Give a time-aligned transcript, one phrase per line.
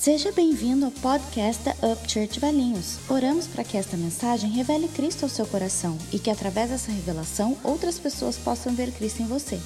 [0.00, 3.00] Seja bem-vindo ao podcast da Up Church Valinhos.
[3.10, 7.58] Oramos para que esta mensagem revele Cristo ao seu coração e que através dessa revelação
[7.64, 9.60] outras pessoas possam ver Cristo em você.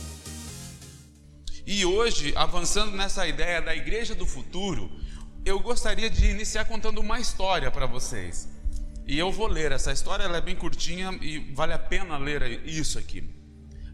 [1.67, 4.91] E hoje, avançando nessa ideia da igreja do futuro,
[5.45, 8.49] eu gostaria de iniciar contando uma história para vocês.
[9.07, 12.67] E eu vou ler essa história, ela é bem curtinha e vale a pena ler
[12.67, 13.23] isso aqui.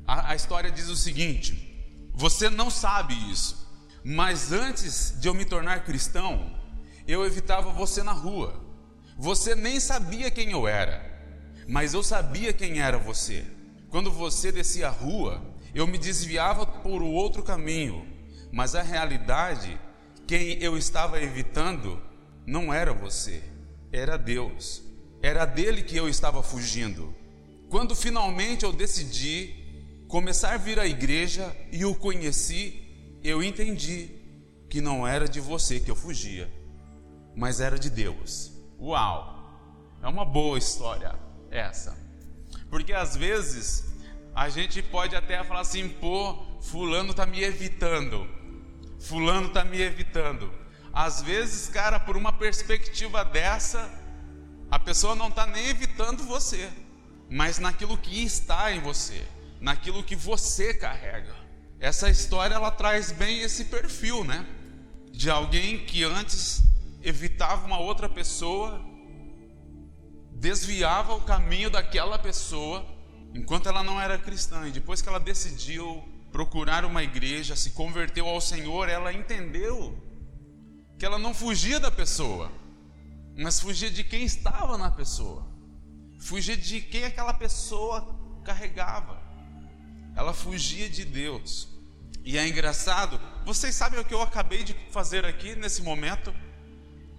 [0.07, 3.68] A, a história diz o seguinte: Você não sabe isso,
[4.11, 6.51] mas antes de eu me tornar cristão,
[7.07, 8.59] eu evitava você na rua.
[9.19, 11.05] Você nem sabia quem eu era,
[11.69, 13.45] mas eu sabia quem era você.
[13.91, 15.43] Quando você descia a rua,
[15.75, 18.07] eu me desviava por outro caminho,
[18.51, 19.79] mas a realidade,
[20.27, 22.01] quem eu estava evitando,
[22.47, 23.43] não era você,
[23.93, 24.83] era Deus.
[25.21, 27.15] Era dele que eu estava fugindo.
[27.69, 29.55] Quando finalmente eu decidi
[30.09, 32.88] começar a vir à igreja e o conheci,
[33.23, 34.11] eu entendi
[34.69, 36.51] que não era de você que eu fugia,
[37.35, 38.53] mas era de Deus.
[38.79, 39.37] Uau!
[40.03, 41.19] É uma boa história
[41.51, 41.97] essa.
[42.71, 43.87] Porque às vezes
[44.35, 48.29] a gente pode até falar assim, pô, fulano tá me evitando.
[49.01, 50.53] Fulano tá me evitando.
[50.93, 53.91] Às vezes, cara, por uma perspectiva dessa,
[54.71, 56.71] a pessoa não está nem evitando você,
[57.31, 59.27] mas naquilo que está em você,
[59.61, 61.35] naquilo que você carrega.
[61.81, 64.45] Essa história ela traz bem esse perfil, né?
[65.13, 66.63] De alguém que antes
[67.03, 68.85] evitava uma outra pessoa,
[70.33, 72.85] desviava o caminho daquela pessoa,
[73.35, 76.03] enquanto ela não era cristã, e depois que ela decidiu
[76.33, 79.97] procurar uma igreja, se converteu ao Senhor, ela entendeu
[80.99, 82.51] que ela não fugia da pessoa,
[83.37, 85.47] mas fugia de quem estava na pessoa,
[86.21, 89.28] fugia de quem aquela pessoa carregava.
[90.19, 91.69] Ela fugia de Deus.
[92.25, 96.35] E é engraçado, vocês sabem o que eu acabei de fazer aqui nesse momento?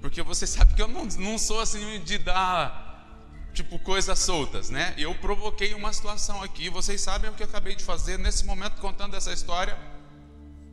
[0.02, 4.94] Porque vocês sabem que eu não, não sou assim de dar tipo coisas soltas, né?
[4.97, 8.82] Eu provoquei uma situação aqui, vocês sabem o que eu acabei de fazer nesse momento
[8.82, 9.80] contando essa história?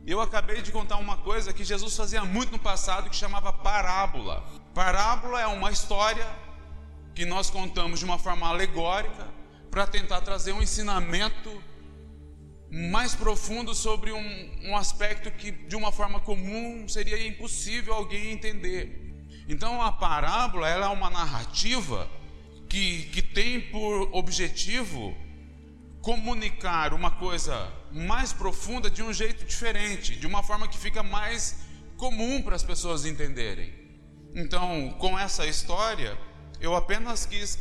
[0.05, 4.45] Eu acabei de contar uma coisa que Jesus fazia muito no passado que chamava parábola.
[4.73, 6.27] Parábola é uma história
[7.15, 9.29] que nós contamos de uma forma alegórica
[9.71, 11.63] para tentar trazer um ensinamento
[12.69, 19.15] mais profundo sobre um, um, aspecto que, de uma forma comum, seria impossível alguém entender.
[19.47, 22.09] Então, a parábola ela é uma narrativa
[22.67, 25.15] que, que tem por objetivo
[26.01, 31.59] comunicar uma coisa mais profunda de um jeito diferente, de uma forma que fica mais
[31.95, 33.73] comum para as pessoas entenderem.
[34.35, 36.17] Então, com essa história,
[36.59, 37.57] eu apenas quis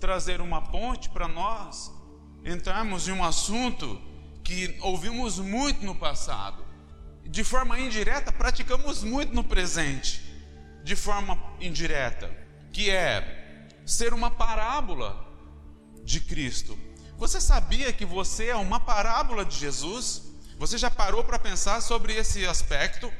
[0.00, 1.92] trazer uma ponte para nós
[2.48, 4.00] entrarmos em um assunto
[4.42, 6.64] que ouvimos muito no passado,
[7.24, 10.22] de forma indireta, praticamos muito no presente,
[10.82, 12.30] de forma indireta,
[12.72, 15.26] que é ser uma parábola
[16.02, 16.78] de Cristo.
[17.18, 20.22] Você sabia que você é uma parábola de Jesus?
[20.56, 23.12] Você já parou para pensar sobre esse aspecto?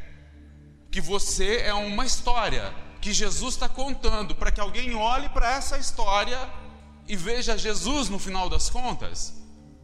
[0.90, 5.76] Que você é uma história que Jesus está contando para que alguém olhe para essa
[5.78, 6.38] história
[7.08, 9.38] e veja Jesus no final das contas?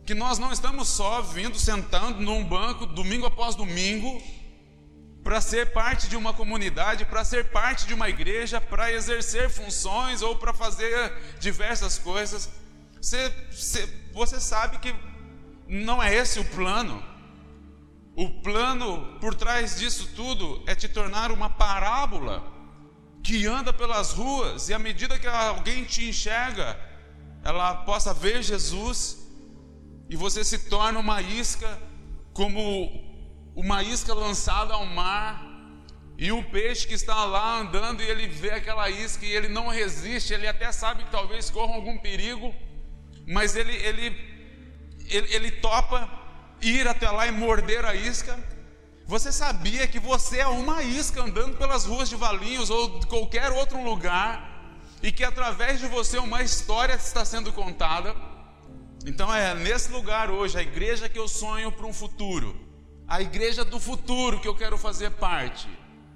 [0.04, 4.22] que nós não estamos só vindo sentando num banco domingo após domingo
[5.22, 10.20] para ser parte de uma comunidade, para ser parte de uma igreja, para exercer funções
[10.20, 12.50] ou para fazer diversas coisas.
[13.00, 14.94] Você, você, você sabe que
[15.66, 17.02] não é esse o plano.
[18.14, 22.44] O plano por trás disso tudo é te tornar uma parábola
[23.22, 26.78] que anda pelas ruas e à medida que alguém te enxerga,
[27.44, 29.18] ela possa ver Jesus
[30.08, 31.78] e você se torna uma isca,
[32.32, 33.02] como
[33.54, 35.54] uma isca lançada ao mar,
[36.16, 39.68] e o peixe que está lá andando e ele vê aquela isca e ele não
[39.68, 42.54] resiste, ele até sabe que talvez corra algum perigo,
[43.26, 44.06] mas ele, ele,
[45.08, 46.08] ele, ele topa
[46.62, 48.38] ir até lá e morder a isca.
[49.06, 53.50] Você sabia que você é uma isca andando pelas ruas de Valinhos ou de qualquer
[53.50, 54.53] outro lugar,
[55.04, 58.16] e que através de você uma história está sendo contada?
[59.04, 62.58] Então é nesse lugar hoje, a igreja que eu sonho para um futuro,
[63.06, 65.68] a igreja do futuro que eu quero fazer parte,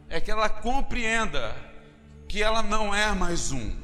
[0.08, 1.54] é que ela compreenda
[2.26, 3.76] que ela não é mais um,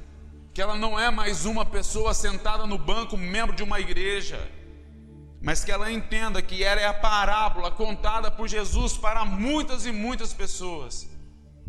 [0.54, 4.40] que ela não é mais uma pessoa sentada no banco, membro de uma igreja,
[5.38, 9.92] mas que ela entenda que ela é a parábola contada por Jesus para muitas e
[9.92, 11.06] muitas pessoas,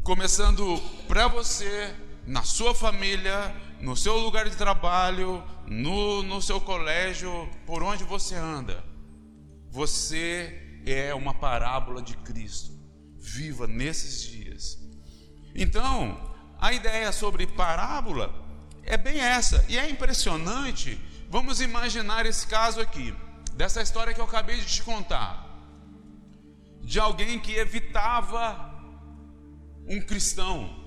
[0.03, 1.93] começando para você,
[2.25, 8.35] na sua família, no seu lugar de trabalho, no, no seu colégio, por onde você
[8.35, 8.83] anda.
[9.69, 12.73] Você é uma parábola de Cristo.
[13.17, 14.79] Viva nesses dias.
[15.53, 18.33] Então, a ideia sobre parábola
[18.83, 20.99] é bem essa, e é impressionante.
[21.29, 23.13] Vamos imaginar esse caso aqui,
[23.53, 25.43] dessa história que eu acabei de te contar,
[26.81, 28.73] de alguém que evitava
[29.87, 30.84] um cristão,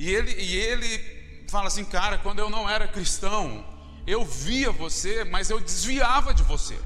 [0.00, 3.62] e ele, e ele fala assim, cara, quando eu não era cristão,
[4.06, 6.78] eu via você, mas eu desviava de você.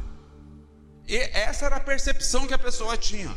[1.07, 3.33] E essa era a percepção que a pessoa tinha.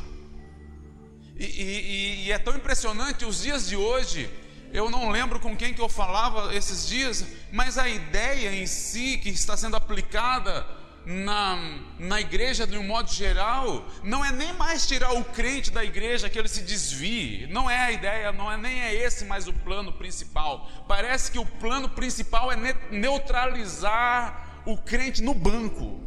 [1.35, 4.27] E, e, e, é tão impressionante, os dias de hoje,
[4.74, 9.19] eu não lembro com quem que eu falava esses dias, mas a ideia em si
[9.19, 10.65] que está sendo aplicada
[11.07, 11.57] na,
[11.98, 16.30] na igreja de um modo geral, não é nem mais tirar o crente da igreja
[16.30, 19.54] que ele se desvie, não é a ideia, não é nem é esse mais o
[19.54, 20.69] plano principal.
[20.86, 22.57] Parece que o plano principal é
[22.92, 25.98] neutralizar o crente no banco,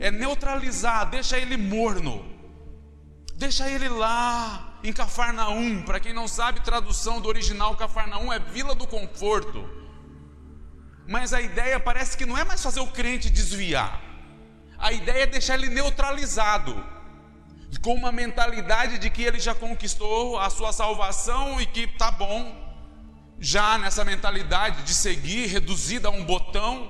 [0.00, 2.24] é neutralizar, deixa ele morno,
[3.36, 5.82] deixa ele lá em Cafarnaum.
[5.82, 9.79] Para quem não sabe, tradução do original Cafarnaum é Vila do Conforto.
[11.14, 14.00] Mas a ideia parece que não é mais fazer o crente desviar.
[14.78, 16.72] A ideia é deixar ele neutralizado,
[17.82, 22.40] com uma mentalidade de que ele já conquistou a sua salvação e que tá bom,
[23.40, 26.88] já nessa mentalidade de seguir reduzida a um botão.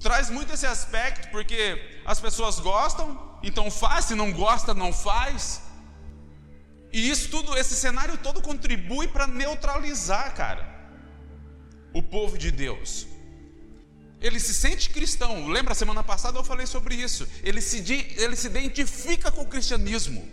[0.00, 5.62] Traz muito esse aspecto, porque as pessoas gostam, então faz, se não gosta, não faz.
[6.92, 10.69] E isso tudo, esse cenário todo contribui para neutralizar, cara
[11.92, 13.06] o povo de Deus.
[14.20, 15.48] Ele se sente cristão.
[15.48, 17.26] Lembra, semana passada eu falei sobre isso.
[17.42, 17.78] Ele se,
[18.16, 20.28] ele se identifica com o cristianismo.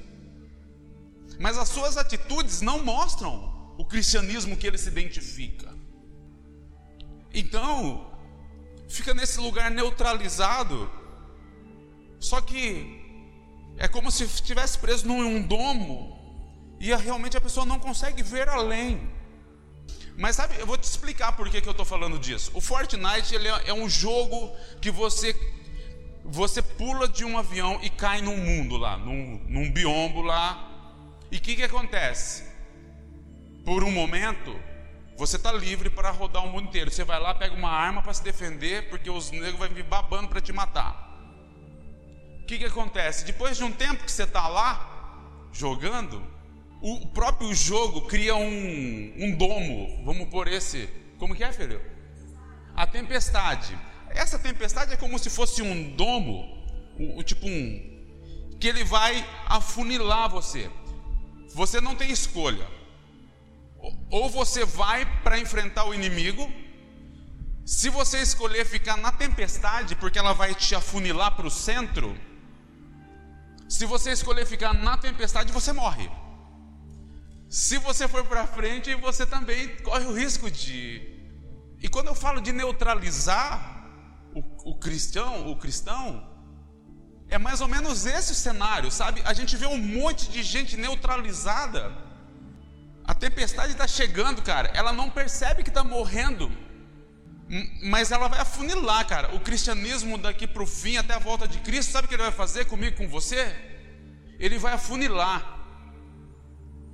[1.39, 5.74] Mas as suas atitudes não mostram o cristianismo que ele se identifica.
[7.33, 8.12] Então,
[8.89, 10.92] fica nesse lugar neutralizado.
[12.19, 13.06] Só que
[13.77, 16.18] é como se estivesse preso num domo
[16.80, 19.17] e realmente a pessoa não consegue ver além.
[20.18, 22.52] Mas sabe, eu vou te explicar por que, que eu estou falando disso.
[22.56, 25.36] O Fortnite ele é, é um jogo que você
[26.30, 30.69] você pula de um avião e cai num mundo lá, num, num biombo lá.
[31.31, 32.44] E o que, que acontece?
[33.64, 34.60] Por um momento,
[35.16, 36.92] você está livre para rodar o mundo inteiro.
[36.92, 40.28] Você vai lá, pega uma arma para se defender, porque os negros vão vir babando
[40.28, 41.08] para te matar.
[42.42, 43.24] O que, que acontece?
[43.24, 46.22] Depois de um tempo que você está lá, jogando,
[46.81, 50.88] o próprio jogo cria um, um domo, vamos por esse.
[51.18, 51.81] Como que é, filho?
[52.75, 53.77] A tempestade.
[54.09, 56.63] Essa tempestade é como se fosse um domo,
[57.00, 58.56] o, o tipo um.
[58.59, 60.69] que ele vai afunilar você.
[61.53, 62.68] Você não tem escolha.
[64.12, 66.51] Ou você vai para enfrentar o inimigo.
[67.65, 72.15] Se você escolher ficar na tempestade, porque ela vai te afunilar para o centro.
[73.68, 76.09] Se você escolher ficar na tempestade, você morre.
[77.50, 81.02] Se você for para frente, você também corre o risco de.
[81.82, 83.86] E quando eu falo de neutralizar
[84.36, 86.28] o, o cristão, o cristão,
[87.30, 89.22] é mais ou menos esse o cenário, sabe?
[89.24, 91.92] A gente vê um monte de gente neutralizada.
[93.06, 94.70] A tempestade está chegando, cara.
[94.74, 96.52] Ela não percebe que está morrendo,
[97.84, 99.34] mas ela vai afunilar, cara.
[99.34, 102.24] O cristianismo daqui para o fim, até a volta de Cristo, sabe o que ele
[102.24, 103.56] vai fazer comigo, com você?
[104.38, 105.56] Ele vai afunilar.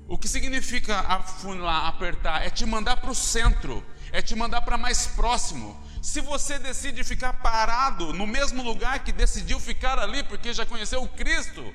[0.07, 2.45] O que significa afunilar, apertar?
[2.45, 5.81] É te mandar para o centro, é te mandar para mais próximo.
[6.01, 11.01] Se você decide ficar parado no mesmo lugar que decidiu ficar ali, porque já conheceu
[11.01, 11.73] o Cristo,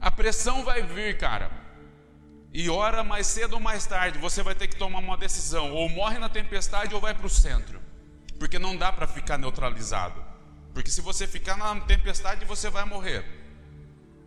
[0.00, 1.50] a pressão vai vir, cara.
[2.52, 5.88] E hora mais cedo ou mais tarde você vai ter que tomar uma decisão: ou
[5.88, 7.80] morre na tempestade ou vai para o centro,
[8.38, 10.22] porque não dá para ficar neutralizado.
[10.74, 13.24] Porque se você ficar na tempestade, você vai morrer.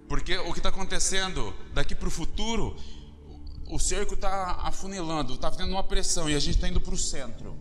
[0.10, 2.75] Porque o que está acontecendo daqui para o futuro
[3.70, 6.98] o cerco está afunilando, está tendo uma pressão e a gente está indo para o
[6.98, 7.58] centro.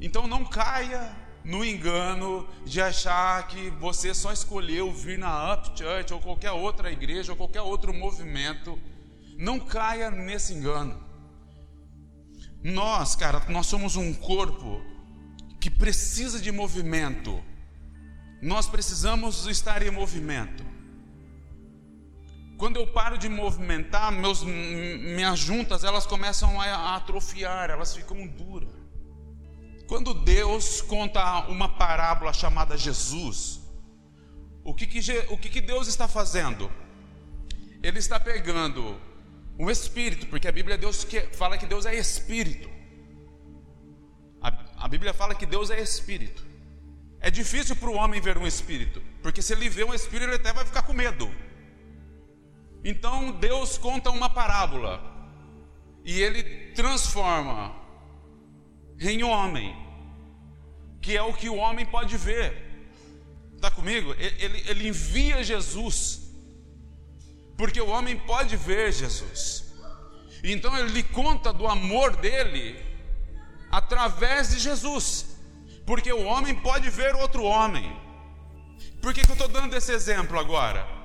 [0.00, 1.14] Então não caia
[1.44, 6.90] no engano de achar que você só escolheu vir na Up Church ou qualquer outra
[6.90, 8.78] igreja ou qualquer outro movimento.
[9.38, 11.04] Não caia nesse engano.
[12.62, 14.82] Nós, cara, nós somos um corpo
[15.60, 17.42] que precisa de movimento.
[18.42, 20.64] Nós precisamos estar em movimento.
[22.56, 28.70] Quando eu paro de movimentar, meus, minhas juntas elas começam a atrofiar, elas ficam duras.
[29.86, 33.60] Quando Deus conta uma parábola chamada Jesus,
[34.64, 36.70] o que, que, o que, que Deus está fazendo?
[37.82, 38.98] Ele está pegando
[39.58, 42.68] um espírito, porque a Bíblia Deus que, fala que Deus é espírito.
[44.40, 46.44] A, a Bíblia fala que Deus é espírito.
[47.20, 50.36] É difícil para o homem ver um espírito, porque se ele vê um espírito, ele
[50.36, 51.30] até vai ficar com medo.
[52.88, 55.02] Então Deus conta uma parábola
[56.04, 57.74] e ele transforma
[59.00, 59.74] em homem,
[61.02, 62.64] que é o que o homem pode ver.
[63.56, 64.14] Está comigo?
[64.16, 66.30] Ele, ele envia Jesus,
[67.58, 69.64] porque o homem pode ver Jesus.
[70.44, 72.78] Então ele lhe conta do amor dele
[73.68, 75.36] através de Jesus,
[75.84, 78.00] porque o homem pode ver outro homem.
[79.02, 80.95] Por que, que eu estou dando esse exemplo agora?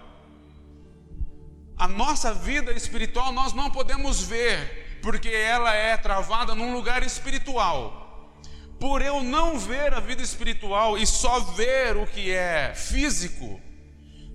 [1.81, 8.37] A nossa vida espiritual nós não podemos ver, porque ela é travada num lugar espiritual.
[8.79, 13.59] Por eu não ver a vida espiritual e só ver o que é físico,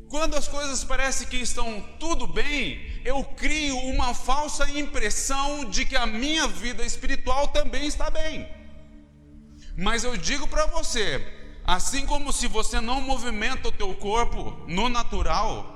[0.09, 5.95] quando as coisas parecem que estão tudo bem, eu crio uma falsa impressão de que
[5.95, 8.45] a minha vida espiritual também está bem.
[9.79, 11.25] Mas eu digo para você,
[11.65, 15.76] assim como se você não movimenta o teu corpo no natural,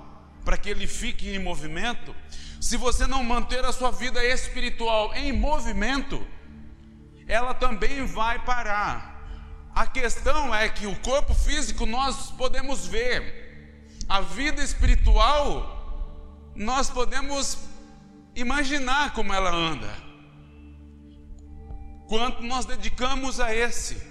[0.50, 2.12] para que ele fique em movimento,
[2.61, 6.26] se você não manter a sua vida espiritual em movimento,
[7.28, 9.23] ela também vai parar.
[9.73, 17.57] A questão é que o corpo físico nós podemos ver, a vida espiritual nós podemos
[18.35, 19.97] imaginar como ela anda.
[22.09, 24.02] Quanto nós dedicamos a esse?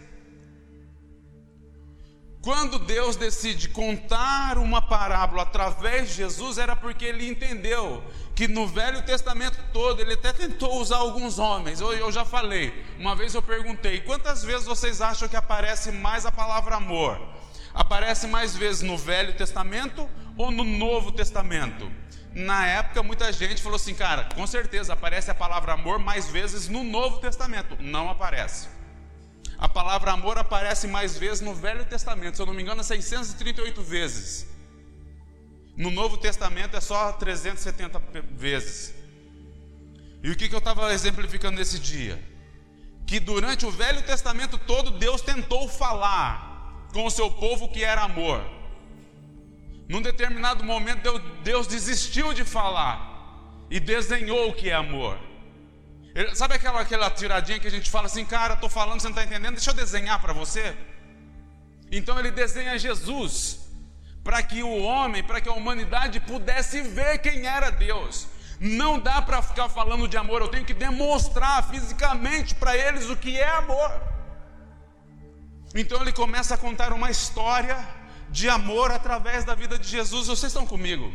[2.42, 8.02] Quando Deus decide contar uma parábola através de Jesus, era porque ele entendeu
[8.34, 11.82] que no Velho Testamento todo, ele até tentou usar alguns homens.
[11.82, 16.26] Eu, eu já falei, uma vez eu perguntei: quantas vezes vocês acham que aparece mais
[16.26, 17.20] a palavra amor?
[17.74, 21.92] Aparece mais vezes no Velho Testamento ou no Novo Testamento?
[22.34, 26.70] Na época, muita gente falou assim, cara, com certeza aparece a palavra amor mais vezes
[26.70, 27.76] no Novo Testamento.
[27.82, 28.79] Não aparece.
[29.60, 33.82] A palavra amor aparece mais vezes no Velho Testamento, se eu não me engano, 638
[33.84, 34.48] vezes.
[35.76, 38.02] No Novo Testamento é só 370
[38.32, 38.94] vezes.
[40.24, 42.24] E o que, que eu estava exemplificando nesse dia?
[43.06, 48.04] Que durante o Velho Testamento todo, Deus tentou falar com o seu povo que era
[48.04, 48.42] amor.
[49.90, 55.29] Num determinado momento, Deus desistiu de falar e desenhou o que é amor.
[56.34, 59.24] Sabe aquela, aquela tiradinha que a gente fala assim, cara, estou falando, você não está
[59.24, 60.76] entendendo, deixa eu desenhar para você.
[61.90, 63.60] Então ele desenha Jesus,
[64.22, 68.28] para que o homem, para que a humanidade pudesse ver quem era Deus.
[68.60, 73.16] Não dá para ficar falando de amor, eu tenho que demonstrar fisicamente para eles o
[73.16, 73.90] que é amor.
[75.74, 77.78] Então ele começa a contar uma história
[78.30, 80.28] de amor através da vida de Jesus.
[80.28, 81.14] Vocês estão comigo?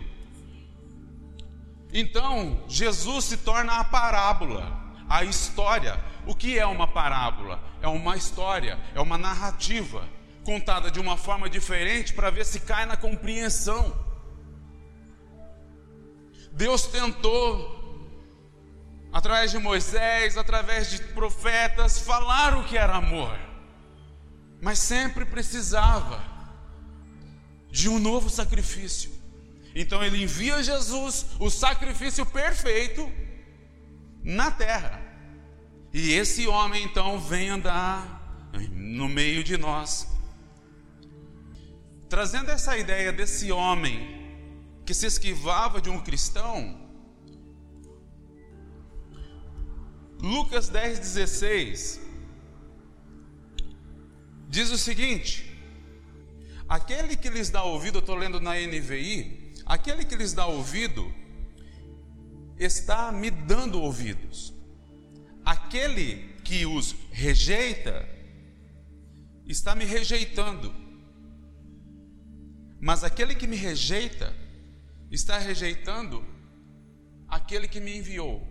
[1.93, 5.99] Então, Jesus se torna a parábola a história.
[6.27, 7.63] O que é uma parábola?
[7.83, 10.09] É uma história, é uma narrativa
[10.45, 13.95] contada de uma forma diferente para ver se cai na compreensão.
[16.53, 18.09] Deus tentou,
[19.13, 23.37] através de Moisés, através de profetas, falar o que era amor,
[24.61, 26.23] mas sempre precisava
[27.71, 29.11] de um novo sacrifício.
[29.75, 33.11] Então ele envia Jesus, o sacrifício perfeito,
[34.25, 35.00] na terra.
[35.93, 40.09] E esse homem então vem andar no meio de nós,
[42.09, 44.25] trazendo essa ideia desse homem
[44.87, 46.81] que se esquivava de um cristão.
[50.21, 52.00] Lucas 10,16
[54.49, 55.61] diz o seguinte:
[56.69, 61.12] aquele que lhes dá ouvido, eu estou lendo na NVI, aquele que lhes dá ouvido,
[62.59, 64.55] está me dando ouvidos.
[65.45, 68.09] Aquele que os rejeita
[69.47, 70.75] está me rejeitando.
[72.81, 74.33] Mas aquele que me rejeita
[75.11, 76.25] está rejeitando
[77.29, 78.47] aquele que me enviou.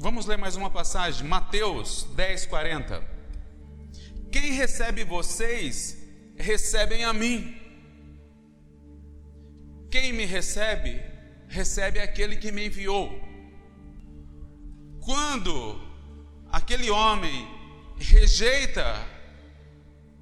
[0.00, 3.02] Vamos ler mais uma passagem, Mateus 10, 40.
[4.30, 5.96] Quem recebe vocês,
[6.36, 7.56] recebem a mim.
[9.90, 11.00] Quem me recebe,
[11.48, 13.20] recebe aquele que me enviou.
[15.00, 15.80] Quando
[16.52, 17.48] aquele homem
[17.96, 19.06] rejeita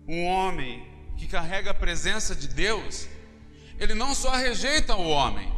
[0.06, 3.08] um homem que carrega a presença de Deus,
[3.78, 5.52] ele não só rejeita o homem,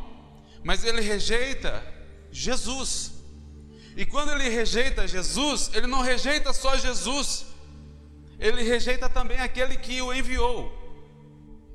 [0.64, 1.84] mas ele rejeita
[2.30, 3.12] Jesus.
[3.96, 7.46] E quando ele rejeita Jesus, ele não rejeita só Jesus,
[8.38, 10.72] ele rejeita também aquele que o enviou.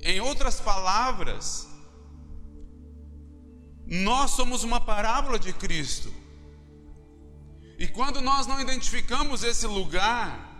[0.01, 1.67] Em outras palavras,
[3.85, 6.13] nós somos uma parábola de Cristo.
[7.77, 10.51] E quando nós não identificamos esse lugar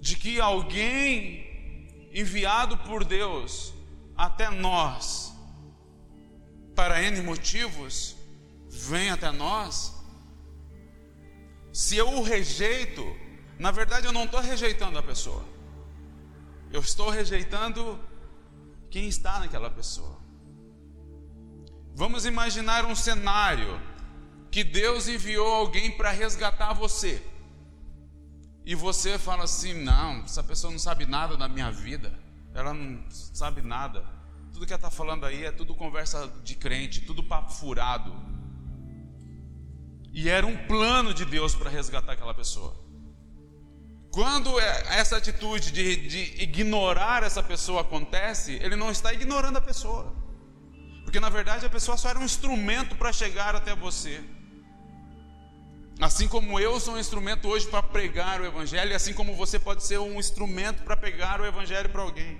[0.00, 3.74] de que alguém enviado por Deus
[4.16, 5.32] até nós
[6.74, 8.16] para N motivos,
[8.70, 9.94] vem até nós.
[11.72, 13.04] Se eu o rejeito,
[13.58, 15.44] na verdade eu não estou rejeitando a pessoa,
[16.72, 17.98] eu estou rejeitando
[18.90, 20.17] quem está naquela pessoa.
[21.98, 23.82] Vamos imaginar um cenário
[24.52, 27.20] que Deus enviou alguém para resgatar você.
[28.64, 32.16] E você fala assim: não, essa pessoa não sabe nada da minha vida,
[32.54, 34.04] ela não sabe nada.
[34.52, 38.14] Tudo que ela está falando aí é tudo conversa de crente, tudo papo furado.
[40.12, 42.76] E era um plano de Deus para resgatar aquela pessoa.
[44.12, 49.60] Quando é, essa atitude de, de ignorar essa pessoa acontece, ele não está ignorando a
[49.60, 50.27] pessoa.
[51.08, 54.22] Porque na verdade a pessoa só era um instrumento para chegar até você.
[55.98, 59.82] Assim como eu sou um instrumento hoje para pregar o Evangelho, assim como você pode
[59.84, 62.38] ser um instrumento para pegar o Evangelho para alguém.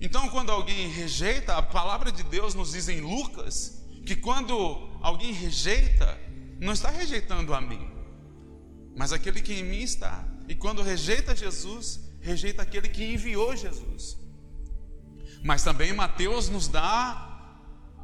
[0.00, 4.56] Então, quando alguém rejeita, a palavra de Deus nos diz em Lucas que quando
[5.02, 6.18] alguém rejeita,
[6.58, 7.90] não está rejeitando a mim,
[8.96, 10.26] mas aquele que em mim está.
[10.48, 14.16] E quando rejeita Jesus, rejeita aquele que enviou Jesus.
[15.44, 17.29] Mas também Mateus nos dá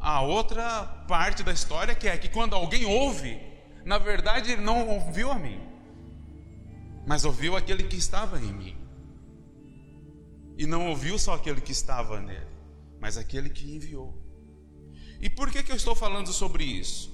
[0.06, 3.42] a outra parte da história, que é que quando alguém ouve,
[3.84, 5.60] na verdade, ele não ouviu a mim,
[7.04, 8.76] mas ouviu aquele que estava em mim.
[10.56, 12.46] E não ouviu só aquele que estava nele,
[13.00, 14.16] mas aquele que enviou.
[15.20, 17.12] E por que, que eu estou falando sobre isso?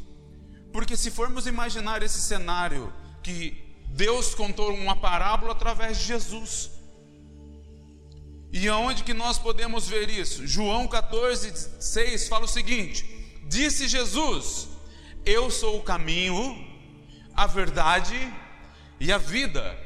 [0.71, 6.71] Porque se formos imaginar esse cenário que Deus contou uma parábola através de Jesus.
[8.53, 10.47] E aonde que nós podemos ver isso?
[10.47, 13.07] João 14, 6 fala o seguinte:
[13.49, 14.69] Disse Jesus:
[15.25, 16.35] eu sou o caminho,
[17.33, 18.17] a verdade
[18.99, 19.79] e a vida.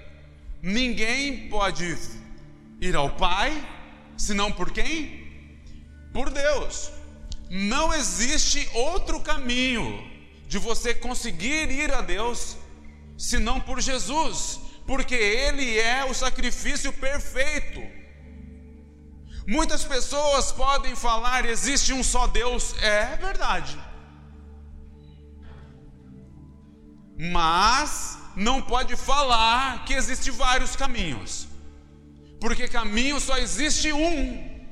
[0.62, 1.96] Ninguém pode
[2.80, 3.52] ir ao Pai
[4.16, 5.52] senão por quem?
[6.11, 6.90] Por Deus.
[7.50, 10.11] Não existe outro caminho
[10.48, 12.57] de você conseguir ir a Deus
[13.18, 17.83] senão por Jesus, porque Ele é o sacrifício perfeito.
[19.46, 23.78] Muitas pessoas podem falar: existe um só Deus, é verdade.
[27.18, 31.48] mas não pode falar que existe vários caminhos,
[32.40, 34.66] porque caminho só existe um,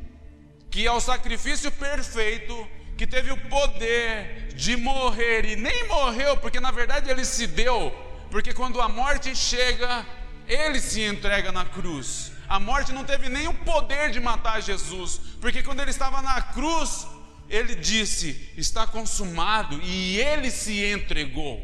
[0.71, 6.61] que é o sacrifício perfeito, que teve o poder de morrer e nem morreu, porque
[6.61, 7.93] na verdade ele se deu,
[8.31, 10.07] porque quando a morte chega,
[10.47, 12.34] ele se entrega na cruz.
[12.49, 16.41] A morte não teve nem o poder de matar Jesus, porque quando ele estava na
[16.41, 17.07] cruz,
[17.49, 21.61] ele disse: Está consumado, e ele se entregou.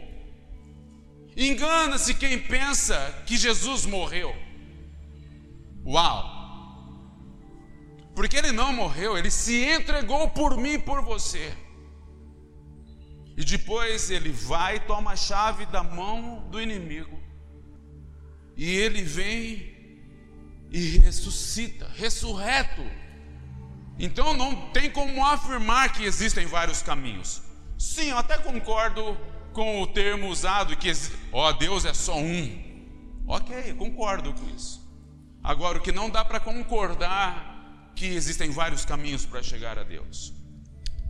[1.36, 4.34] Engana-se quem pensa que Jesus morreu.
[5.84, 6.40] Uau!
[8.14, 11.56] Porque ele não morreu, ele se entregou por mim e por você.
[13.36, 17.18] E depois ele vai toma a chave da mão do inimigo.
[18.56, 19.69] E ele vem
[20.70, 22.82] e ressuscita, ressurreto.
[23.98, 27.42] Então não tem como afirmar que existem vários caminhos.
[27.78, 29.18] Sim, eu até concordo
[29.52, 30.90] com o termo usado que,
[31.32, 32.70] ó, Deus é só um.
[33.26, 34.80] Ok, concordo com isso.
[35.42, 40.32] Agora, o que não dá para concordar que existem vários caminhos para chegar a Deus,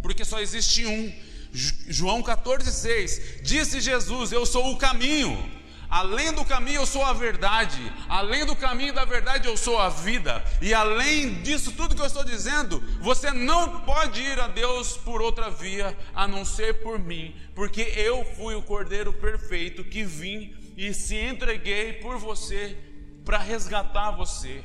[0.03, 1.13] porque só existe um.
[1.53, 5.60] João 14,6 disse Jesus: Eu sou o caminho.
[5.91, 7.93] Além do caminho, eu sou a verdade.
[8.09, 10.43] Além do caminho da verdade, eu sou a vida.
[10.63, 15.21] E além disso, tudo que eu estou dizendo, você não pode ir a Deus por
[15.21, 20.55] outra via a não ser por mim, porque eu fui o Cordeiro perfeito que vim
[20.77, 22.79] e se entreguei por você
[23.25, 24.63] para resgatar você.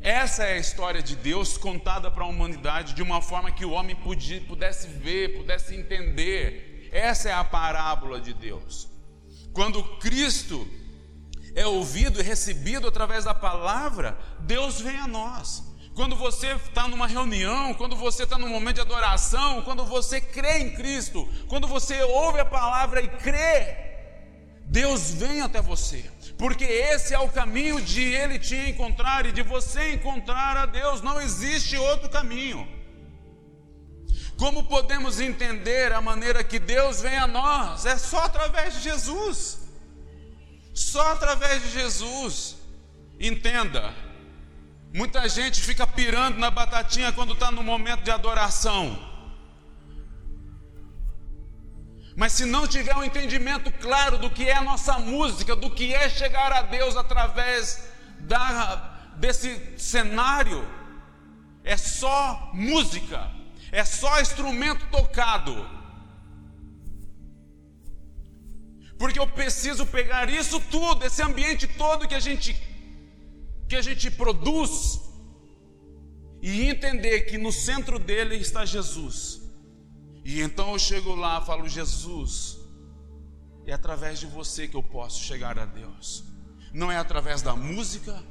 [0.00, 3.72] Essa é a história de Deus contada para a humanidade de uma forma que o
[3.72, 3.96] homem
[4.46, 6.88] pudesse ver, pudesse entender.
[6.92, 8.87] Essa é a parábola de Deus.
[9.58, 10.68] Quando Cristo
[11.52, 15.64] é ouvido e recebido através da palavra, Deus vem a nós.
[15.96, 20.58] Quando você está numa reunião, quando você está num momento de adoração, quando você crê
[20.58, 23.74] em Cristo, quando você ouve a palavra e crê,
[24.64, 29.42] Deus vem até você, porque esse é o caminho de Ele te encontrar e de
[29.42, 32.77] você encontrar a Deus, não existe outro caminho.
[34.38, 37.84] Como podemos entender a maneira que Deus vem a nós?
[37.84, 39.58] É só através de Jesus.
[40.72, 42.56] Só através de Jesus.
[43.18, 43.92] Entenda,
[44.94, 48.96] muita gente fica pirando na batatinha quando está no momento de adoração.
[52.14, 55.92] Mas se não tiver um entendimento claro do que é a nossa música, do que
[55.92, 57.88] é chegar a Deus através
[58.20, 60.64] da, desse cenário,
[61.64, 63.37] é só música,
[63.70, 65.54] é só instrumento tocado.
[68.98, 72.56] Porque eu preciso pegar isso tudo, esse ambiente todo que a gente
[73.68, 75.00] que a gente produz
[76.40, 79.42] e entender que no centro dele está Jesus.
[80.24, 82.58] E então eu chego lá, falo Jesus,
[83.66, 86.24] é através de você que eu posso chegar a Deus.
[86.72, 88.22] Não é através da música,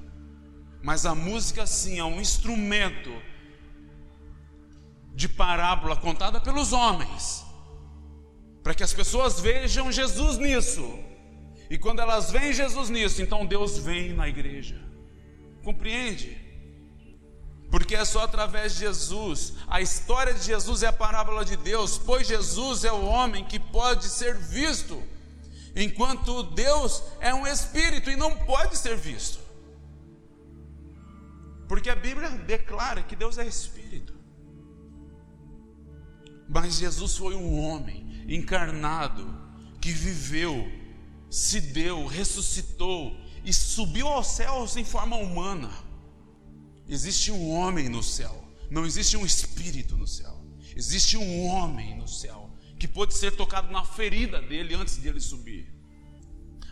[0.82, 3.12] mas a música sim é um instrumento
[5.18, 7.44] de parábola contada pelos homens,
[8.62, 10.88] para que as pessoas vejam Jesus nisso.
[11.72, 14.80] E quando elas veem Jesus nisso, então Deus vem na igreja.
[15.64, 16.38] Compreende?
[17.72, 19.56] Porque é só através de Jesus.
[19.68, 23.60] A história de Jesus é a parábola de Deus, pois Jesus é o homem que
[23.60, 25.02] pode ser visto
[25.76, 29.40] enquanto Deus é um espírito e não pode ser visto.
[31.68, 34.17] Porque a Bíblia declara que Deus é espírito.
[36.48, 39.28] Mas Jesus foi um homem encarnado
[39.82, 40.70] que viveu,
[41.30, 45.72] se deu, ressuscitou e subiu aos céus em forma humana.
[46.88, 50.38] Existe um homem no céu, não existe um espírito no céu.
[50.76, 55.20] Existe um homem no céu que pôde ser tocado na ferida dele antes de ele
[55.20, 55.68] subir.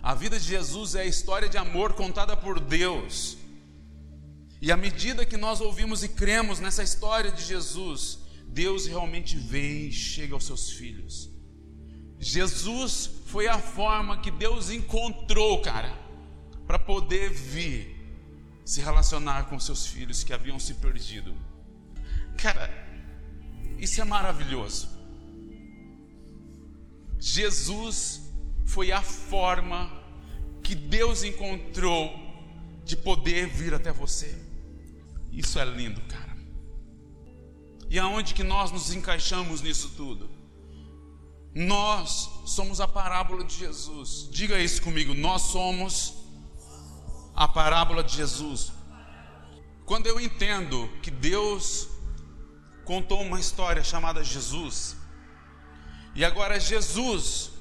[0.01, 3.37] A vida de Jesus é a história de amor contada por Deus.
[4.61, 8.19] E à medida que nós ouvimos e cremos nessa história de Jesus,
[8.55, 11.29] Deus realmente vem e chega aos seus filhos.
[12.17, 15.93] Jesus foi a forma que Deus encontrou, cara,
[16.65, 17.93] para poder vir
[18.63, 21.35] se relacionar com seus filhos que haviam se perdido.
[22.37, 22.71] Cara,
[23.77, 24.87] isso é maravilhoso.
[27.19, 28.21] Jesus
[28.65, 29.91] foi a forma
[30.63, 32.09] que Deus encontrou
[32.85, 34.33] de poder vir até você.
[35.29, 36.24] Isso é lindo, cara.
[37.89, 40.29] E aonde que nós nos encaixamos nisso tudo?
[41.53, 44.27] Nós somos a parábola de Jesus.
[44.31, 45.13] Diga isso comigo.
[45.13, 46.13] Nós somos
[47.33, 48.71] a parábola de Jesus.
[49.85, 51.87] Quando eu entendo que Deus
[52.83, 54.97] contou uma história chamada Jesus,
[56.13, 57.51] e agora Jesus,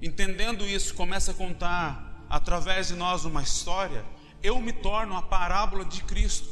[0.00, 4.04] entendendo isso, começa a contar através de nós uma história,
[4.42, 6.48] eu me torno a parábola de Cristo.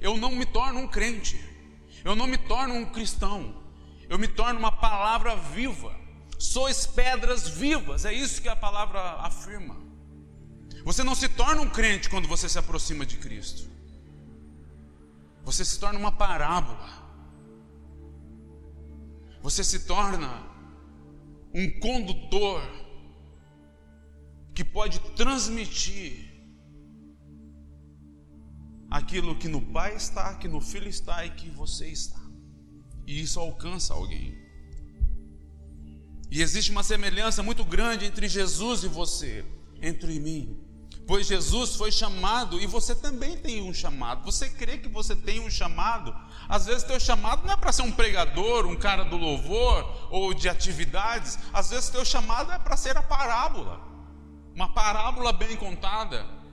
[0.00, 1.38] Eu não me torno um crente,
[2.04, 3.62] eu não me torno um cristão,
[4.08, 5.94] eu me torno uma palavra viva.
[6.38, 9.76] Sois pedras vivas, é isso que a palavra afirma.
[10.84, 13.66] Você não se torna um crente quando você se aproxima de Cristo.
[15.42, 17.02] Você se torna uma parábola.
[19.42, 20.42] Você se torna
[21.54, 22.62] um condutor
[24.54, 26.23] que pode transmitir
[28.94, 32.20] aquilo que no Pai está, que no Filho está e que você está.
[33.04, 34.38] E isso alcança alguém.
[36.30, 39.44] E existe uma semelhança muito grande entre Jesus e você,
[39.82, 40.60] entre mim.
[41.08, 44.24] Pois Jesus foi chamado e você também tem um chamado.
[44.24, 46.14] Você crê que você tem um chamado?
[46.48, 50.32] Às vezes teu chamado não é para ser um pregador, um cara do louvor ou
[50.32, 51.36] de atividades.
[51.52, 53.80] Às vezes teu chamado é para ser a parábola.
[54.54, 56.43] Uma parábola bem contada.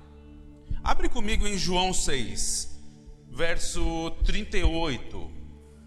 [0.84, 2.82] Abre comigo em João 6,
[3.30, 5.32] verso 38.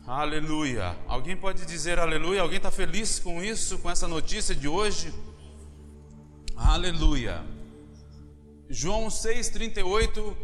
[0.07, 0.96] Aleluia.
[1.09, 2.42] Alguém pode dizer aleluia?
[2.42, 5.12] Alguém está feliz com isso, com essa notícia de hoje?
[6.54, 7.44] Aleluia.
[8.70, 10.37] João 6,38,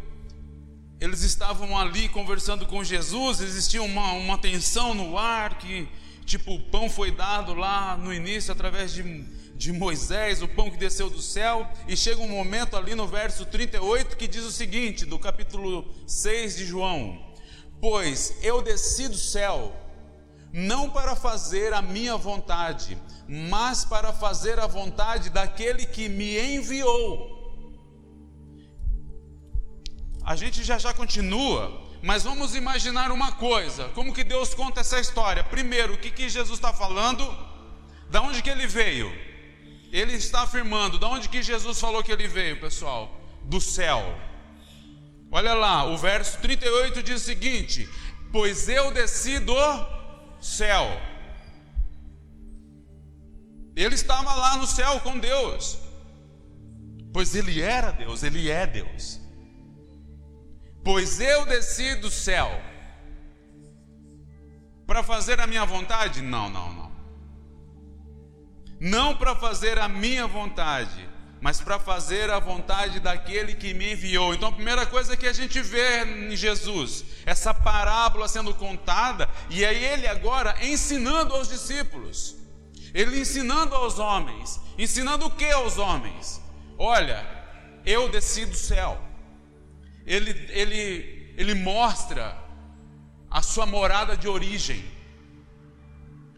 [1.00, 5.88] eles estavam ali conversando com Jesus, existia uma, uma tensão no ar, que
[6.24, 9.02] tipo, o pão foi dado lá no início através de,
[9.60, 13.44] de Moisés, o pão que desceu do céu, e chega um momento ali no verso
[13.44, 17.22] 38 que diz o seguinte, do capítulo 6 de João:
[17.78, 19.76] Pois eu desci do céu,
[20.50, 22.96] não para fazer a minha vontade,
[23.28, 27.38] mas para fazer a vontade daquele que me enviou.
[30.24, 34.98] A gente já já continua, mas vamos imaginar uma coisa: como que Deus conta essa
[34.98, 35.44] história?
[35.44, 37.22] Primeiro, o que, que Jesus está falando?
[38.08, 39.29] Da onde que ele veio?
[39.92, 43.20] Ele está afirmando, da onde que Jesus falou que ele veio, pessoal?
[43.44, 44.03] Do céu.
[45.33, 47.88] Olha lá, o verso 38 diz o seguinte:
[48.33, 49.55] Pois eu desci do
[50.40, 50.87] céu.
[53.76, 55.79] Ele estava lá no céu com Deus,
[57.12, 59.20] pois ele era Deus, ele é Deus.
[60.85, 62.50] Pois eu desci do céu
[64.87, 66.20] para fazer a minha vontade?
[66.22, 66.79] Não, não, não.
[68.80, 71.06] Não para fazer a minha vontade,
[71.40, 74.32] mas para fazer a vontade daquele que me enviou.
[74.32, 79.62] Então, a primeira coisa que a gente vê em Jesus, essa parábola sendo contada, e
[79.64, 82.36] é ele agora ensinando aos discípulos,
[82.94, 86.40] ele ensinando aos homens, ensinando o que aos homens?
[86.78, 87.26] Olha,
[87.84, 88.98] eu desci do céu.
[90.06, 92.36] Ele, ele, ele mostra
[93.30, 94.84] a sua morada de origem.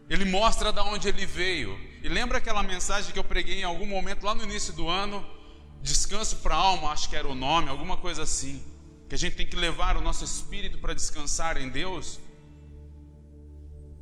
[0.09, 1.92] Ele mostra de onde ele veio.
[2.03, 5.25] E lembra aquela mensagem que eu preguei em algum momento lá no início do ano?
[5.81, 8.61] Descanso para a alma, acho que era o nome, alguma coisa assim.
[9.07, 12.19] Que a gente tem que levar o nosso espírito para descansar em Deus.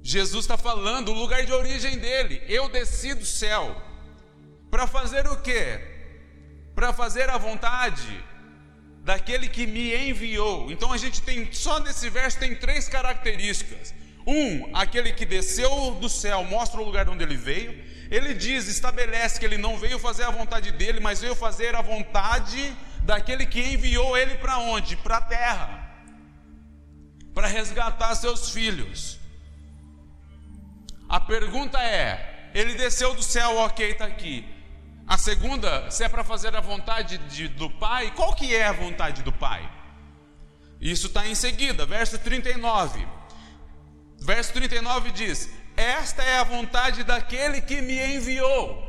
[0.01, 2.41] Jesus está falando o lugar de origem dele.
[2.47, 3.79] Eu desci do céu.
[4.71, 5.79] Para fazer o quê?
[6.73, 8.23] Para fazer a vontade
[9.03, 10.71] daquele que me enviou.
[10.71, 13.93] Então a gente tem, só nesse verso tem três características.
[14.25, 17.71] Um, aquele que desceu do céu, mostra o lugar onde ele veio.
[18.09, 21.81] Ele diz, estabelece que ele não veio fazer a vontade dele, mas veio fazer a
[21.81, 24.95] vontade daquele que enviou ele para onde?
[24.97, 25.91] Para a terra.
[27.33, 29.17] Para resgatar seus filhos.
[31.07, 34.45] A pergunta é: ele desceu do céu, ok, está aqui.
[35.07, 38.71] A segunda, se é para fazer a vontade de, do Pai, qual que é a
[38.71, 39.69] vontade do Pai?
[40.79, 43.05] Isso está em seguida, verso 39.
[44.21, 48.87] Verso 39 diz: Esta é a vontade daquele que me enviou.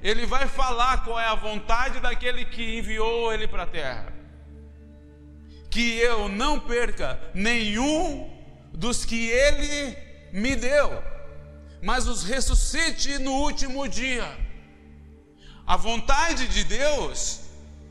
[0.00, 4.12] Ele vai falar qual é a vontade daquele que enviou ele para a terra.
[5.68, 8.30] Que eu não perca nenhum
[8.72, 9.96] dos que ele
[10.32, 11.02] me deu,
[11.82, 14.26] mas os ressuscite no último dia.
[15.66, 17.40] A vontade de Deus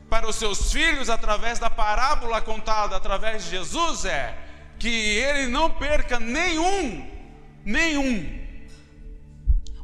[0.08, 4.49] para os seus filhos, através da parábola contada através de Jesus, é
[4.80, 7.06] que ele não perca nenhum,
[7.64, 8.40] nenhum.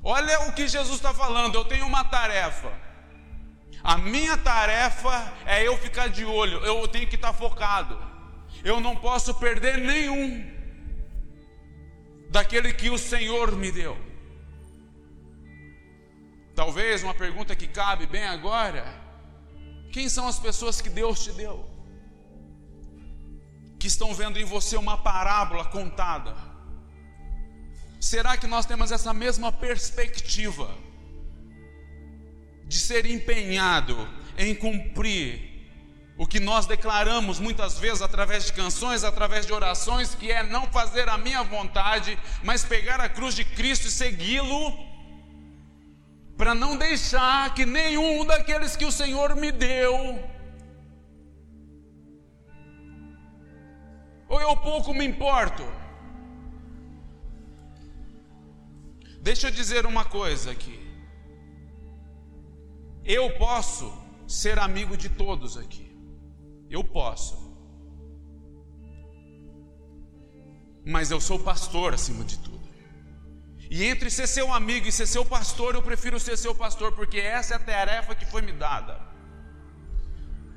[0.02, 1.54] Olha o que Jesus está falando.
[1.54, 2.72] Eu tenho uma tarefa.
[3.84, 6.64] A minha tarefa é eu ficar de olho.
[6.64, 7.96] Eu tenho que estar focado.
[8.64, 10.50] Eu não posso perder nenhum
[12.30, 13.96] daquele que o Senhor me deu.
[16.54, 18.84] Talvez uma pergunta que cabe bem agora:
[19.92, 21.75] quem são as pessoas que Deus te deu?
[23.86, 26.34] Que estão vendo em você uma parábola contada?
[28.00, 30.68] Será que nós temos essa mesma perspectiva
[32.66, 33.96] de ser empenhado
[34.36, 35.70] em cumprir
[36.18, 40.66] o que nós declaramos muitas vezes através de canções, através de orações, que é não
[40.66, 44.96] fazer a minha vontade, mas pegar a cruz de Cristo e segui-lo?
[46.36, 50.22] para não deixar que nenhum daqueles que o Senhor me deu,
[54.28, 55.64] ou eu pouco me importo.
[59.20, 60.78] Deixa eu dizer uma coisa aqui.
[63.04, 63.92] Eu posso
[64.26, 65.96] ser amigo de todos aqui.
[66.68, 67.46] Eu posso.
[70.84, 72.56] Mas eu sou pastor acima de tudo.
[73.70, 77.18] E entre ser seu amigo e ser seu pastor, eu prefiro ser seu pastor, porque
[77.18, 79.05] essa é a tarefa que foi me dada.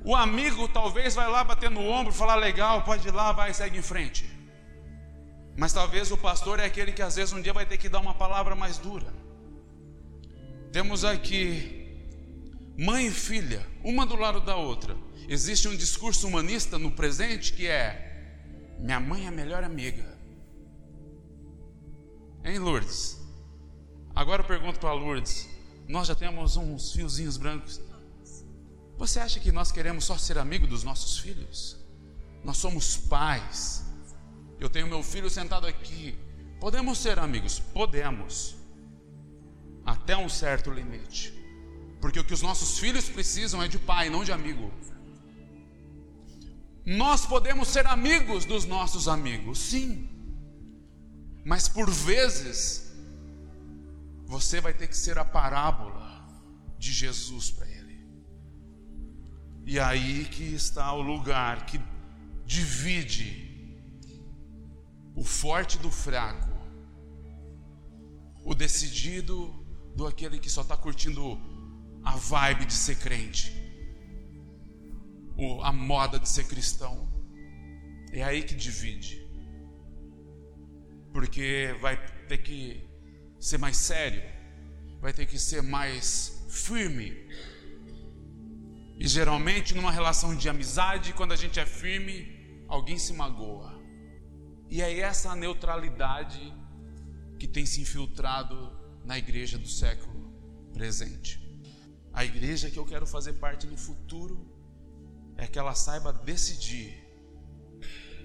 [0.04, 3.78] O amigo talvez vai lá bater no ombro, falar legal, pode ir lá, vai, segue
[3.78, 4.30] em frente.
[5.58, 8.00] Mas talvez o pastor é aquele que às vezes um dia vai ter que dar
[8.00, 9.14] uma palavra mais dura.
[10.72, 11.80] Temos aqui
[12.78, 14.96] mãe e filha, uma do lado da outra.
[15.28, 20.18] Existe um discurso humanista no presente que é: minha mãe é a melhor amiga.
[22.46, 23.20] Hein, Lourdes?
[24.16, 25.50] Agora eu pergunto para Lourdes:
[25.88, 27.82] nós já temos uns fiozinhos brancos.
[29.00, 31.78] Você acha que nós queremos só ser amigo dos nossos filhos?
[32.44, 33.86] Nós somos pais.
[34.60, 36.20] Eu tenho meu filho sentado aqui.
[36.60, 37.60] Podemos ser amigos?
[37.60, 38.58] Podemos.
[39.86, 41.34] Até um certo limite.
[42.02, 44.70] Porque o que os nossos filhos precisam é de pai, não de amigo.
[46.86, 50.10] Nós podemos ser amigos dos nossos amigos, sim.
[51.46, 52.92] Mas por vezes,
[54.26, 56.28] você vai ter que ser a parábola
[56.78, 57.69] de Jesus para.
[59.66, 61.80] E aí que está o lugar que
[62.46, 63.48] divide
[65.16, 66.50] o forte do fraco,
[68.44, 69.54] o decidido
[69.96, 71.40] do aquele que só está curtindo
[72.04, 73.54] a vibe de ser crente,
[75.62, 77.08] a moda de ser cristão.
[78.12, 79.30] É aí que divide
[81.12, 82.88] porque vai ter que
[83.40, 84.22] ser mais sério,
[85.02, 87.28] vai ter que ser mais firme.
[89.00, 93.82] E geralmente, numa relação de amizade, quando a gente é firme, alguém se magoa.
[94.70, 96.54] E é essa neutralidade
[97.40, 100.34] que tem se infiltrado na igreja do século
[100.74, 101.40] presente.
[102.12, 104.46] A igreja que eu quero fazer parte no futuro
[105.38, 107.02] é que ela saiba decidir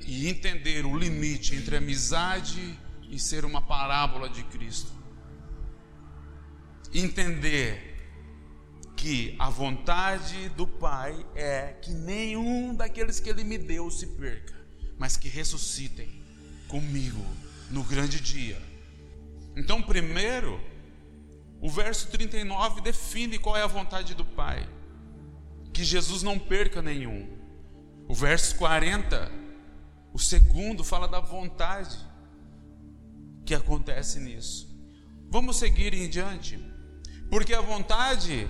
[0.04, 4.92] e entender o limite entre amizade e ser uma parábola de Cristo.
[6.92, 7.93] Entender
[9.04, 14.54] que a vontade do Pai é que nenhum daqueles que Ele me deu se perca,
[14.96, 16.08] mas que ressuscitem
[16.68, 17.22] comigo
[17.70, 18.58] no grande dia.
[19.54, 20.58] Então, primeiro,
[21.60, 24.66] o verso 39 define qual é a vontade do Pai:
[25.70, 27.28] que Jesus não perca nenhum.
[28.08, 29.30] O verso 40,
[30.14, 31.98] o segundo, fala da vontade
[33.44, 34.66] que acontece nisso.
[35.28, 36.58] Vamos seguir em diante,
[37.28, 38.48] porque a vontade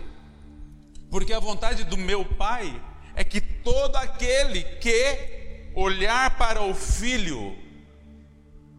[1.15, 2.83] porque a vontade do meu Pai
[3.15, 7.57] é que todo aquele que olhar para o Filho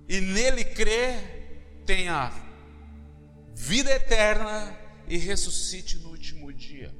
[0.05, 2.33] e nele crer tenha
[3.55, 6.93] vida eterna e ressuscite no último dia.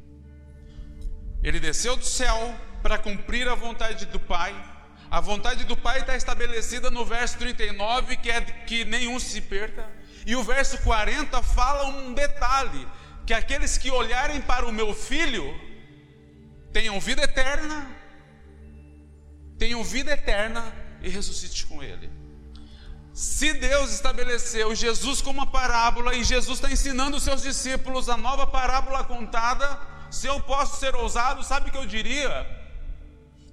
[1.44, 4.56] Ele desceu do céu para cumprir a vontade do Pai.
[5.12, 9.86] A vontade do Pai está estabelecida no verso 39, que é que nenhum se perca.
[10.26, 12.88] E o verso 40 fala um detalhe:
[13.26, 15.46] que aqueles que olharem para o meu filho
[16.72, 17.90] tenham vida eterna,
[19.58, 20.64] tenham vida eterna
[21.02, 22.10] e ressuscite com ele.
[23.14, 28.18] Se Deus estabeleceu Jesus como uma parábola e Jesus está ensinando os seus discípulos a
[28.18, 29.80] nova parábola contada,
[30.12, 32.46] se eu posso ser ousado, sabe o que eu diria?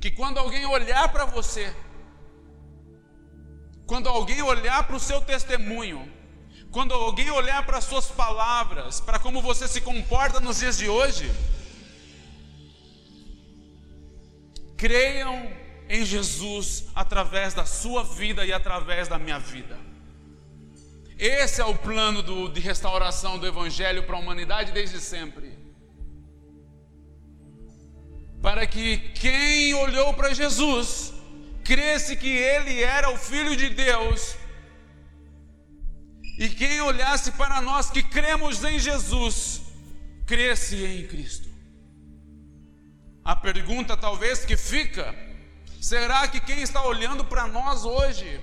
[0.00, 1.74] Que quando alguém olhar para você,
[3.86, 6.10] quando alguém olhar para o seu testemunho,
[6.72, 11.30] quando alguém olhar para suas palavras, para como você se comporta nos dias de hoje,
[14.74, 15.52] creiam
[15.86, 19.78] em Jesus através da sua vida e através da minha vida.
[21.18, 25.58] Esse é o plano do, de restauração do Evangelho para a humanidade desde sempre.
[28.40, 31.12] Para que quem olhou para Jesus,
[31.62, 34.36] cresce que Ele era o Filho de Deus
[36.38, 39.62] e quem olhasse para nós que cremos em Jesus,
[40.26, 41.48] cresce em Cristo.
[43.24, 45.14] A pergunta talvez que fica:
[45.80, 48.40] será que quem está olhando para nós hoje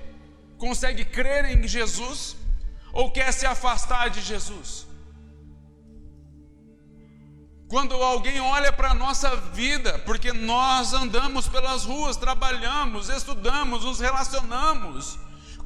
[0.58, 2.36] consegue crer em Jesus
[2.94, 4.88] ou quer se afastar de Jesus?
[7.68, 14.00] Quando alguém olha para a nossa vida, porque nós andamos pelas ruas, trabalhamos, estudamos, nos
[14.00, 15.20] relacionamos,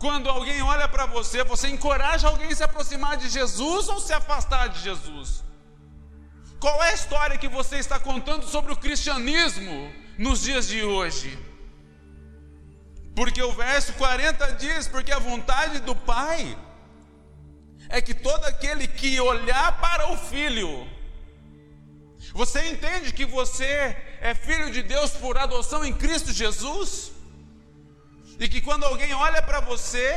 [0.03, 4.11] quando alguém olha para você, você encoraja alguém a se aproximar de Jesus ou se
[4.11, 5.41] afastar de Jesus?
[6.59, 11.39] Qual é a história que você está contando sobre o cristianismo nos dias de hoje?
[13.15, 16.57] Porque o verso 40 diz: Porque a vontade do Pai
[17.87, 20.85] é que todo aquele que olhar para o Filho,
[22.33, 27.13] você entende que você é filho de Deus por adoção em Cristo Jesus?
[28.39, 30.07] E que quando alguém olha para você,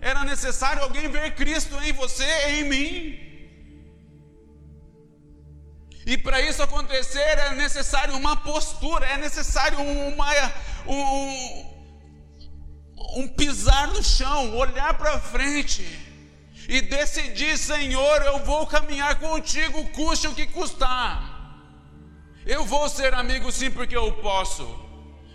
[0.00, 3.26] era necessário alguém ver Cristo em você, em mim.
[6.06, 10.28] E para isso acontecer é necessário uma postura, é necessário uma,
[10.86, 11.76] um,
[13.16, 15.84] um pisar no chão, olhar para frente
[16.68, 21.34] e decidir: Senhor, eu vou caminhar contigo, custe o que custar.
[22.44, 24.64] Eu vou ser amigo sim, porque eu posso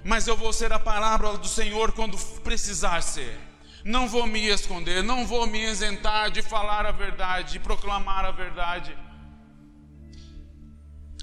[0.04, 3.38] mas eu vou ser a palavra do Senhor quando precisar ser.
[3.84, 8.32] Não vou me esconder, não vou me isentar de falar a verdade, de proclamar a
[8.32, 8.96] verdade.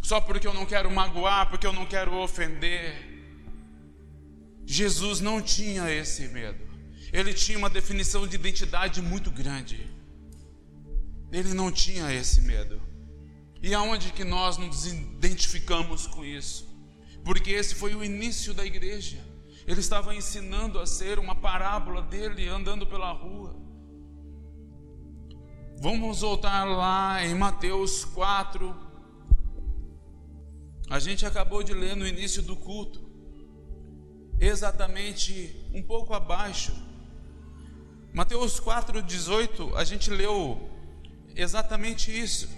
[0.02, 3.06] Só porque eu não quero magoar, porque eu não quero ofender.
[4.66, 6.66] Jesus não tinha esse medo.
[7.12, 9.88] Ele tinha uma definição de identidade muito grande.
[11.32, 12.80] Ele não tinha esse medo.
[13.62, 16.67] E aonde que nós nos identificamos com isso?
[17.24, 19.18] Porque esse foi o início da igreja.
[19.66, 23.54] Ele estava ensinando a ser uma parábola dele andando pela rua.
[25.80, 28.74] Vamos voltar lá em Mateus 4.
[30.88, 33.06] A gente acabou de ler no início do culto,
[34.40, 36.72] exatamente um pouco abaixo.
[38.12, 40.58] Mateus 4,18, a gente leu
[41.36, 42.48] exatamente isso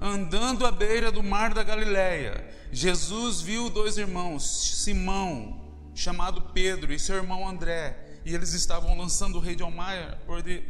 [0.00, 2.44] andando à beira do mar da Galileia,
[2.74, 4.42] Jesus viu dois irmãos,
[4.82, 5.60] Simão,
[5.94, 10.20] chamado Pedro, e seu irmão André, e eles estavam lançando o rei ao mar,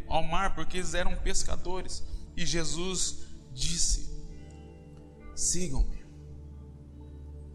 [0.06, 2.04] ao mar porque eles eram pescadores.
[2.36, 3.20] E Jesus
[3.54, 4.10] disse:
[5.34, 6.04] Sigam-me,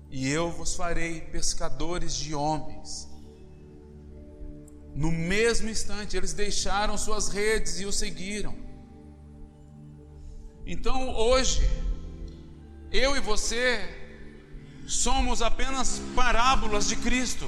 [0.10, 3.08] e eu vos farei pescadores de homens.
[4.96, 8.56] No mesmo instante, eles deixaram suas redes e o seguiram.
[10.66, 11.62] Então hoje,
[12.92, 13.99] Eu e você
[14.90, 17.48] somos apenas parábolas de Cristo.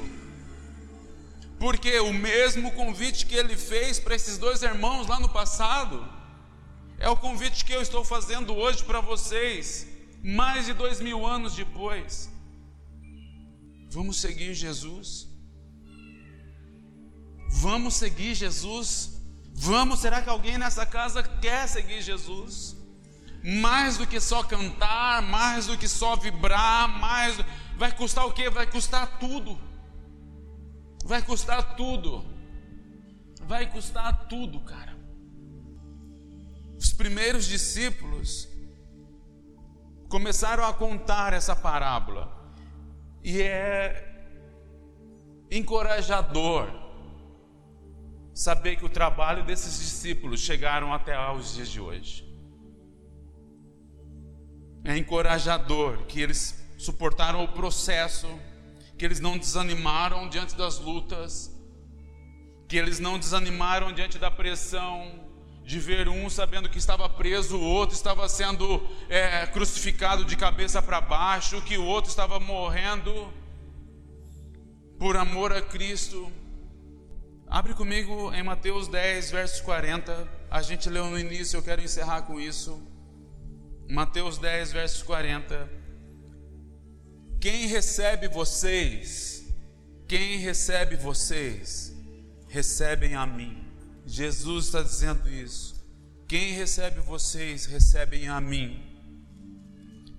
[1.60, 6.08] Porque o mesmo convite que ele fez para esses dois irmãos lá no passado,
[7.00, 9.88] é o convite que eu estou fazendo hoje para vocês,
[10.24, 12.30] mais de dois mil anos depois.
[13.90, 15.28] Vamos seguir Jesus?
[17.50, 19.20] Vamos seguir Jesus?
[19.54, 22.76] Vamos, será que alguém nessa casa quer seguir Jesus?
[23.44, 27.38] Mais do que só cantar, mais do que só vibrar, mais
[27.76, 28.50] vai custar o quê?
[28.50, 29.58] Vai custar tudo.
[31.04, 32.24] Vai custar tudo.
[33.42, 34.96] Vai custar tudo, cara.
[36.78, 38.48] Os primeiros discípulos
[40.08, 42.56] começaram a contar essa parábola.
[43.24, 44.08] E é
[45.50, 46.70] encorajador
[48.34, 52.31] saber que o trabalho desses discípulos chegaram até aos dias de hoje.
[54.84, 58.28] É encorajador que eles suportaram o processo,
[58.98, 61.52] que eles não desanimaram diante das lutas,
[62.68, 65.30] que eles não desanimaram diante da pressão
[65.64, 70.82] de ver um sabendo que estava preso, o outro estava sendo é, crucificado de cabeça
[70.82, 73.32] para baixo, que o outro estava morrendo
[74.98, 76.32] por amor a Cristo.
[77.48, 80.28] Abre comigo em Mateus 10, versos 40.
[80.50, 82.82] A gente leu no início, eu quero encerrar com isso.
[83.92, 85.70] Mateus 10, versos 40.
[87.42, 89.46] Quem recebe vocês,
[90.08, 91.94] quem recebe vocês,
[92.48, 93.66] recebem a mim.
[94.06, 95.76] Jesus está dizendo isso.
[96.26, 98.82] Quem recebe vocês, recebem a mim.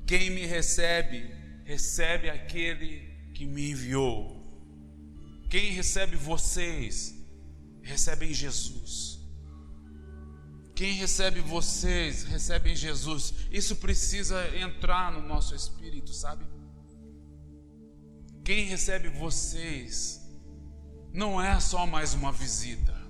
[0.07, 4.37] Quem me recebe, recebe aquele que me enviou.
[5.49, 7.15] Quem recebe vocês,
[7.83, 9.12] recebem Jesus.
[10.83, 13.33] Quem recebe vocês, recebe Jesus.
[13.53, 16.45] Isso precisa entrar no nosso espírito, sabe?
[18.45, 20.21] Quem recebe vocês
[21.13, 23.01] não é só mais uma visita,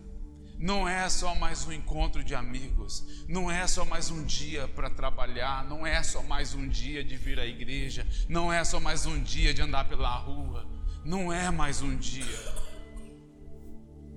[0.58, 4.90] não é só mais um encontro de amigos, não é só mais um dia para
[4.90, 9.06] trabalhar, não é só mais um dia de vir à igreja, não é só mais
[9.06, 10.68] um dia de andar pela rua,
[11.02, 12.38] não é mais um dia.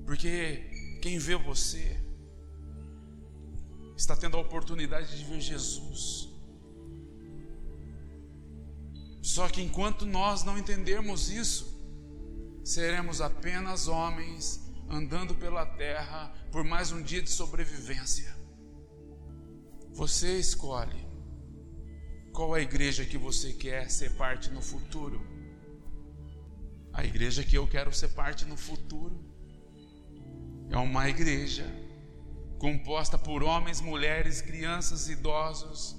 [0.05, 2.03] Porque quem vê você
[3.95, 6.29] está tendo a oportunidade de ver Jesus.
[9.21, 11.75] Só que enquanto nós não entendermos isso,
[12.63, 18.35] seremos apenas homens andando pela terra por mais um dia de sobrevivência.
[19.91, 21.07] Você escolhe
[22.33, 25.25] qual é a igreja que você quer ser parte no futuro.
[26.93, 29.23] A igreja que eu quero ser parte no futuro
[30.69, 31.65] é uma igreja
[32.57, 35.95] composta por homens, mulheres, crianças, idosos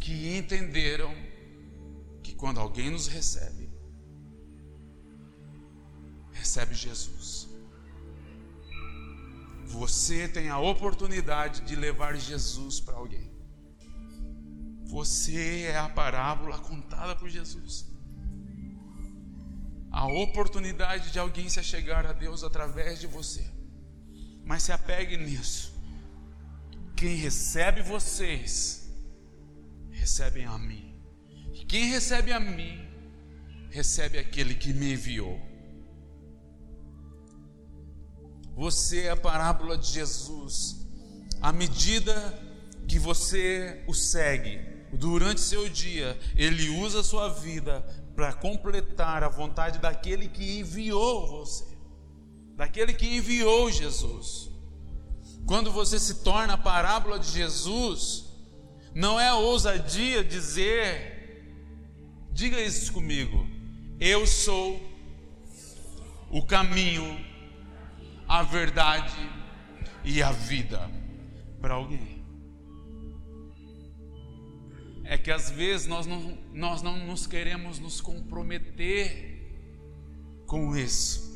[0.00, 1.12] que entenderam
[2.22, 3.70] que quando alguém nos recebe,
[6.32, 7.48] recebe Jesus.
[9.66, 13.30] Você tem a oportunidade de levar Jesus para alguém.
[14.86, 17.86] Você é a parábola contada por Jesus.
[19.90, 23.46] A oportunidade de alguém se chegar a Deus através de você.
[24.44, 25.67] Mas se apegue nisso.
[26.98, 28.90] Quem recebe vocês,
[29.90, 31.00] recebem a mim.
[31.54, 32.88] E quem recebe a mim,
[33.70, 35.40] recebe aquele que me enviou.
[38.56, 40.84] Você é a parábola de Jesus.
[41.40, 42.12] À medida
[42.88, 44.58] que você o segue,
[44.92, 47.80] durante seu dia, ele usa a sua vida
[48.16, 51.78] para completar a vontade daquele que enviou você
[52.56, 54.50] daquele que enviou Jesus.
[55.48, 58.26] Quando você se torna a parábola de Jesus,
[58.94, 61.42] não é ousadia dizer,
[62.30, 63.48] diga isso comigo,
[63.98, 64.78] eu sou
[66.30, 67.24] o caminho,
[68.28, 69.16] a verdade
[70.04, 70.90] e a vida
[71.62, 72.22] para alguém.
[75.02, 79.64] É que às vezes nós não, nós não nos queremos nos comprometer
[80.46, 81.27] com isso.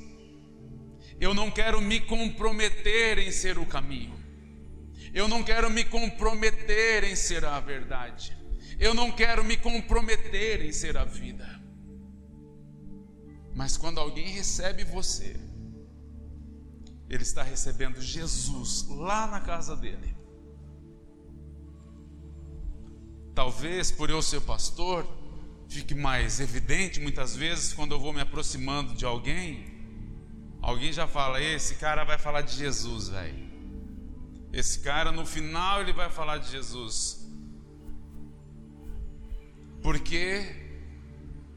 [1.23, 4.13] Eu não quero me comprometer em ser o caminho.
[5.15, 8.37] Eu não quero me comprometer em ser a verdade.
[8.77, 11.47] Eu não quero me comprometer em ser a vida.
[13.55, 15.37] Mas quando alguém recebe você,
[17.09, 20.17] ele está recebendo Jesus lá na casa dele.
[23.33, 25.07] Talvez por eu ser pastor,
[25.69, 29.72] fique mais evidente muitas vezes quando eu vou me aproximando de alguém
[30.63, 33.53] Alguém já fala, esse cara vai falar de Jesus, velho.
[34.53, 37.23] Esse cara no final ele vai falar de Jesus.
[39.83, 40.55] porque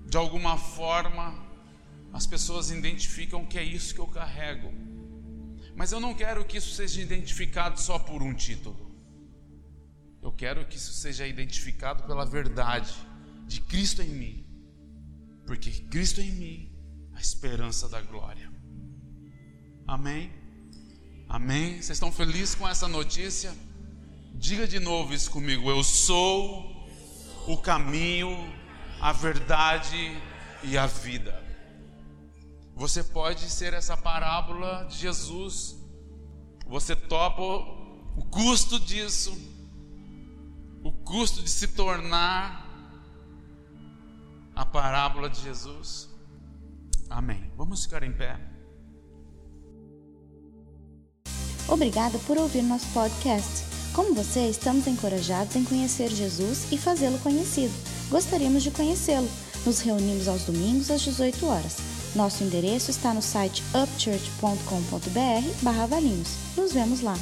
[0.07, 1.43] de alguma forma
[2.11, 4.73] as pessoas identificam que é isso que eu carrego.
[5.75, 8.95] Mas eu não quero que isso seja identificado só por um título.
[10.21, 12.95] Eu quero que isso seja identificado pela verdade
[13.45, 14.45] de Cristo em mim.
[15.45, 16.71] Porque Cristo em mim,
[17.13, 18.49] a esperança da glória.
[19.87, 20.31] Amém?
[21.29, 21.73] Amém?
[21.73, 23.55] Vocês estão felizes com essa notícia?
[24.33, 25.69] Diga de novo isso comigo.
[25.69, 26.87] Eu sou
[27.47, 28.51] o caminho,
[28.99, 30.19] a verdade
[30.63, 31.43] e a vida.
[32.75, 35.75] Você pode ser essa parábola de Jesus.
[36.65, 39.37] Você topa o custo disso,
[40.83, 42.65] o custo de se tornar
[44.55, 46.09] a parábola de Jesus.
[47.07, 47.51] Amém.
[47.55, 48.54] Vamos ficar em pé.
[51.67, 53.63] Obrigada por ouvir nosso podcast.
[53.93, 57.73] Como você, estamos encorajados em conhecer Jesus e fazê-lo conhecido.
[58.09, 59.29] Gostaríamos de conhecê-lo.
[59.65, 61.77] Nos reunimos aos domingos às 18 horas.
[62.15, 66.29] Nosso endereço está no site upchurch.com.br/valinhos.
[66.55, 67.17] Nos vemos lá.